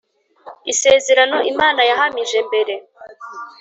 Isezerano 0.71 1.37
imana 1.51 1.81
yahamije 1.89 2.37
mbere 2.47 2.73